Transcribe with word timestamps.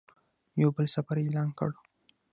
یو 0.61 0.69
بل 0.75 0.85
سفر 0.95 1.15
یې 1.19 1.23
اعلان 1.25 1.49
کړ. 1.59 1.71